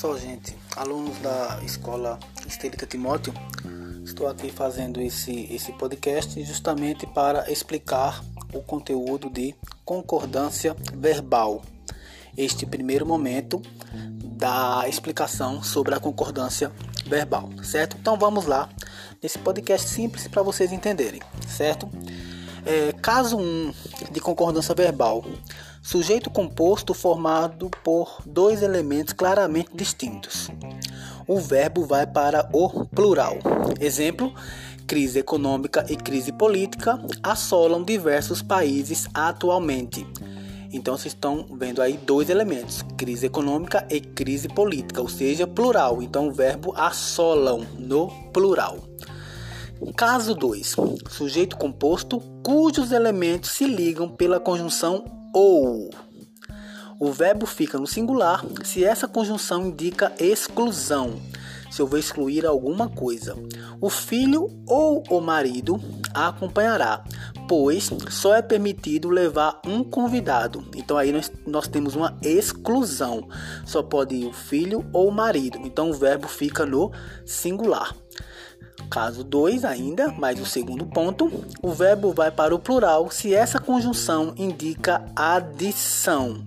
[0.00, 3.34] só, gente, alunos da escola Estelita Timóteo,
[4.02, 8.24] estou aqui fazendo esse, esse podcast justamente para explicar
[8.54, 9.54] o conteúdo de
[9.84, 11.60] concordância verbal.
[12.34, 13.60] Este primeiro momento
[14.22, 16.72] da explicação sobre a concordância
[17.04, 17.98] verbal, certo?
[18.00, 18.70] Então vamos lá,
[19.22, 21.86] nesse podcast simples para vocês entenderem, certo?
[22.64, 23.72] É, caso 1 um
[24.10, 25.22] de concordância verbal
[25.82, 30.50] sujeito composto formado por dois elementos claramente distintos.
[31.26, 33.38] O verbo vai para o plural.
[33.80, 34.34] Exemplo:
[34.86, 40.06] crise econômica e crise política assolam diversos países atualmente.
[40.72, 46.02] Então vocês estão vendo aí dois elementos: crise econômica e crise política, ou seja, plural.
[46.02, 48.78] Então o verbo assolam no plural.
[49.96, 50.76] Caso 2:
[51.08, 55.90] sujeito composto cujos elementos se ligam pela conjunção ou.
[56.98, 61.18] O verbo fica no singular se essa conjunção indica exclusão,
[61.70, 63.36] se eu vou excluir alguma coisa.
[63.80, 65.80] O filho ou o marido
[66.12, 67.02] a acompanhará,
[67.48, 70.64] pois só é permitido levar um convidado.
[70.76, 73.26] Então aí nós, nós temos uma exclusão.
[73.64, 75.58] Só pode ir o filho ou o marido.
[75.64, 76.92] Então o verbo fica no
[77.24, 77.94] singular.
[78.90, 81.30] Caso 2 ainda, mais o segundo ponto,
[81.62, 86.44] o verbo vai para o plural se essa conjunção indica adição.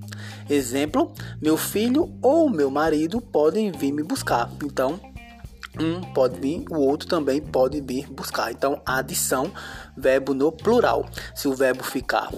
[0.50, 4.52] Exemplo: meu filho ou meu marido podem vir me buscar.
[4.62, 5.00] Então,
[5.80, 8.52] um pode vir, o outro também pode vir buscar.
[8.52, 9.50] Então, adição,
[9.96, 11.06] verbo no plural.
[11.34, 12.30] Se o verbo ficar,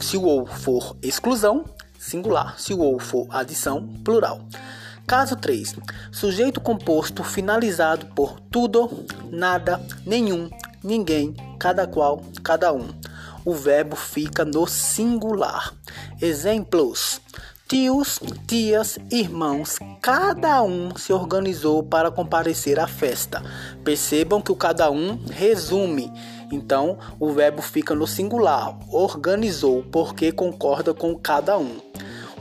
[0.00, 1.64] se o ou for exclusão,
[1.98, 2.58] singular.
[2.58, 4.40] Se o ou for adição, plural.
[5.06, 5.76] Caso 3.
[6.12, 10.48] Sujeito composto finalizado por tudo, nada, nenhum,
[10.82, 12.88] ninguém, cada qual, cada um.
[13.44, 15.72] O verbo fica no singular.
[16.20, 17.20] Exemplos:
[17.70, 23.42] Tios, tias, irmãos, cada um se organizou para comparecer à festa.
[23.84, 26.12] Percebam que o cada um resume.
[26.50, 28.76] Então, o verbo fica no singular.
[28.90, 31.78] Organizou porque concorda com cada um.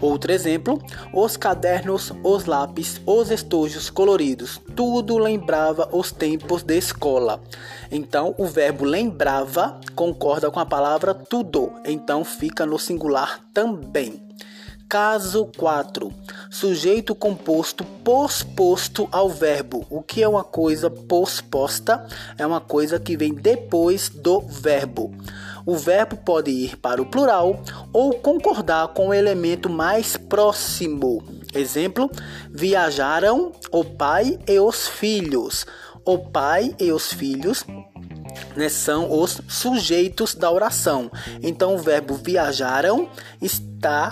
[0.01, 0.81] Outro exemplo,
[1.13, 7.41] os cadernos, os lápis, os estojos coloridos, tudo lembrava os tempos de escola.
[7.91, 14.29] Então, o verbo lembrava concorda com a palavra tudo, então fica no singular também.
[14.89, 16.11] Caso 4.
[16.49, 19.85] Sujeito composto posposto ao verbo.
[19.87, 22.07] O que é uma coisa posposta?
[22.39, 25.13] É uma coisa que vem depois do verbo.
[25.69, 27.61] O verbo pode ir para o plural
[27.93, 31.23] ou concordar com o elemento mais próximo.
[31.53, 32.09] Exemplo:
[32.49, 35.67] viajaram o pai e os filhos.
[36.03, 37.63] O pai e os filhos
[38.55, 41.11] né, são os sujeitos da oração.
[41.43, 43.07] Então, o verbo viajaram
[43.39, 43.68] está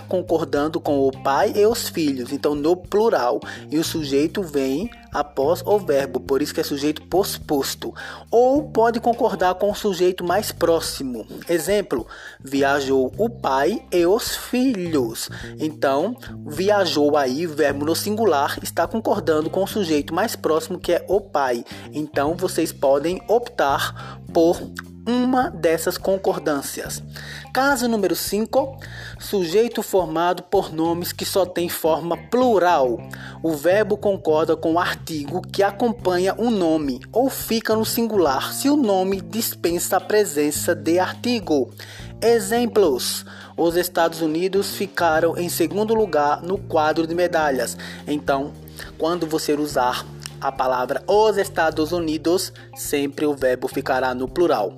[0.08, 3.40] concordando com o pai e os filhos, então no plural,
[3.70, 7.94] e o sujeito vem após o verbo, por isso que é sujeito posposto.
[8.30, 11.26] Ou pode concordar com o sujeito mais próximo.
[11.50, 12.06] Exemplo:
[12.40, 15.30] viajou o pai e os filhos.
[15.60, 21.06] Então, viajou aí, verbo no singular, está concordando com o sujeito mais próximo que é
[21.08, 21.66] o pai.
[21.92, 24.62] Então, vocês podem optar por
[25.08, 27.02] uma dessas concordâncias.
[27.54, 28.78] Caso número 5,
[29.20, 33.00] sujeito formado por nomes que só tem forma plural.
[33.42, 38.70] O verbo concorda com o artigo que acompanha o nome ou fica no singular se
[38.70, 41.72] o nome dispensa a presença de artigo.
[42.22, 43.26] Exemplos:
[43.56, 47.78] os Estados Unidos ficaram em segundo lugar no quadro de medalhas.
[48.06, 48.54] Então,
[48.98, 50.06] quando você usar
[50.40, 54.74] a palavra os Estados Unidos, sempre o verbo ficará no plural.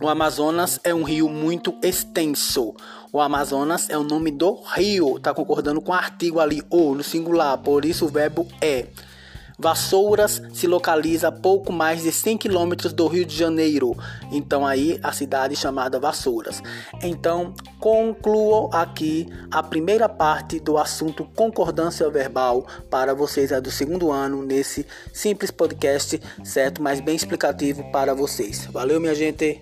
[0.00, 2.72] O Amazonas é um rio muito extenso.
[3.12, 7.02] O Amazonas é o nome do rio, está concordando com o artigo ali, o no
[7.02, 8.86] singular, por isso o verbo é.
[9.58, 13.92] Vassouras se localiza a pouco mais de 100 quilômetros do Rio de Janeiro,
[14.30, 16.62] então aí a cidade chamada Vassouras.
[17.02, 24.12] Então concluo aqui a primeira parte do assunto concordância verbal para vocês é do segundo
[24.12, 26.80] ano nesse simples podcast, certo?
[26.80, 28.66] Mas bem explicativo para vocês.
[28.66, 29.60] Valeu, minha gente.